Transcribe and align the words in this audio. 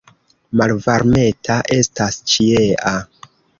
Malvarmeta 0.61 1.59
estas 1.77 2.19
ĉiea. 2.33 2.97